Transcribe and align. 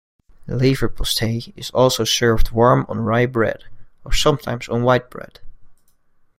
Leverpostej 0.47 1.53
is 1.55 1.69
also 1.75 2.03
served 2.03 2.49
warm 2.49 2.87
on 2.89 3.01
rye 3.01 3.27
bread, 3.27 3.65
or 4.03 4.11
sometimes 4.11 4.67
on 4.67 4.81
white 4.81 5.11
bread. 5.11 5.41